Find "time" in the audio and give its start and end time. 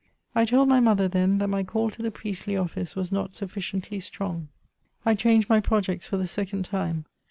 6.65-7.05